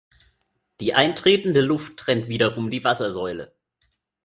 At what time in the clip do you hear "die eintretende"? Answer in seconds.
0.79-1.61